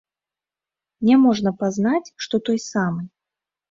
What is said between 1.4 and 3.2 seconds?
пазнаць, што той самы.